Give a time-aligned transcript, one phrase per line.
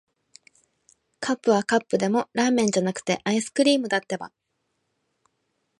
[1.19, 4.31] カップはカップでも、ラーメンじゃなくて、アイスクリームだってば。